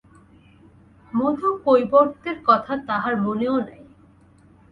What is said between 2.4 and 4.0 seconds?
কথা তাহার মনেও নাই।